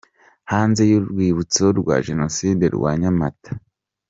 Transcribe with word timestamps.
Hanze 0.51 0.81
y'Urwibutso 0.89 1.65
rwa 1.79 1.95
Jenoside 2.07 2.65
rwa 2.75 2.91
Nyamata. 3.01 3.51